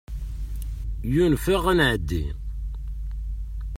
[1.13, 2.25] Yunef-aɣ ad nɛeddi.